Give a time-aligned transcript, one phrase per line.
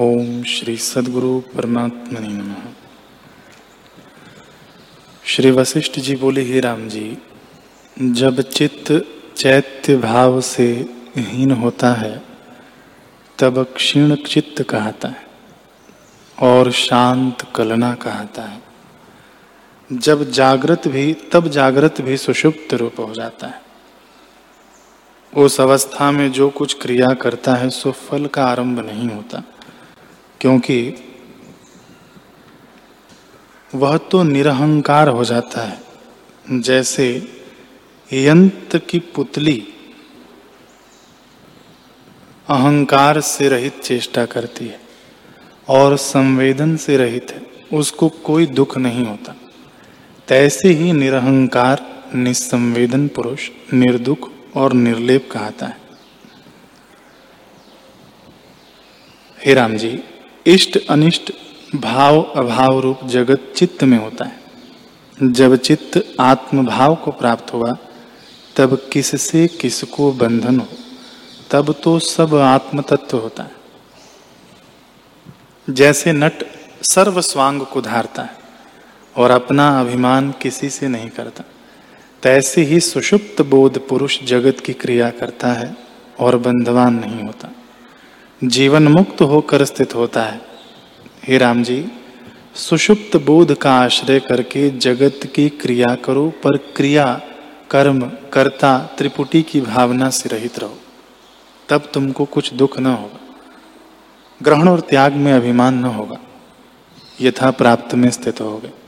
[0.00, 2.54] ओम श्री सदगुरु परमात्मा नमः।
[5.24, 7.18] श्री वशिष्ठ जी बोले, ही राम जी,
[8.02, 9.06] जब चित्त
[9.36, 10.86] चैत्य भाव से
[11.16, 12.22] हीन होता है,
[13.38, 15.26] तब क्षीण चित्त कहता है
[16.42, 18.62] और शांत कलना कहता है।
[19.92, 23.62] जब जागृत भी, तब जागृत भी सुषुप्त रूप हो जाता है।
[25.36, 29.42] उस अवस्था में जो कुछ क्रिया करता है, सो फल का आरंभ नहीं होता।
[30.40, 30.94] क्योंकि
[33.74, 37.06] वह तो निरहंकार हो जाता है। जैसे
[38.10, 39.56] यंत्र की पुतली
[42.48, 44.80] अहंकार से रहित चेष्टा करती है
[45.68, 47.42] और संवेदन से रहित है,
[47.78, 49.34] उसको कोई दुख नहीं होता।
[50.28, 51.84] तैसे ही निरहंकार,
[52.14, 55.78] निसंवेदन पुरुष, निर्दुख और निर्लेप कहता है।
[59.38, 60.02] हे राम जी
[60.46, 61.32] इष्ट अनिष्ट
[61.76, 67.76] भाव अभाव रूप जगत चित्त में होता है। जब चित्त आत्म भाव को प्राप्त हुआ,
[68.56, 70.66] तब किससे किसको बंधन हो,
[71.50, 73.50] तब तो सब आत्म तत्व होता है।
[75.70, 76.44] जैसे नट
[76.82, 78.36] सर्व स्वांग को धारता है
[79.16, 81.44] और अपना अभिमान किसी से नहीं करता,
[82.22, 85.76] तैसे ही सुषुप्त बोध पुरुष जगत की क्रिया करता है
[86.20, 87.50] और बंधवान नहीं होता।
[88.44, 90.40] जीवन मुक्त होकर स्थित होता है।
[91.28, 91.84] हे राम जी,
[92.54, 97.20] सुषुप्त बोध का आश्रय करके जगत की क्रिया करो, पर क्रिया,
[97.70, 98.00] कर्म,
[98.32, 100.78] कर्ता, त्रिपुटी की भावना से रहित रहो।
[101.68, 103.20] तब तुमको कुछ दुख न होगा,
[104.42, 106.18] ग्रहण और त्याग में अभिमान न होगा।
[107.20, 108.79] यथा प्राप्त में स्थित होगे।